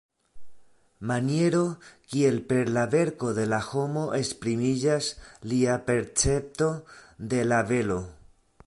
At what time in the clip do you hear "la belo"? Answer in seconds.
7.53-8.03